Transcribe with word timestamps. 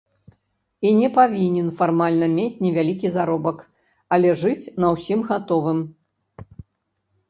І 0.87 0.93
не 0.99 1.09
павінен 1.17 1.67
фармальна 1.81 2.31
мець 2.39 2.61
невялікі 2.67 3.13
заробак, 3.19 3.63
але 4.17 4.29
жыць 4.43 4.71
на 4.85 4.95
ўсім 4.97 5.19
гатовым. 5.33 5.79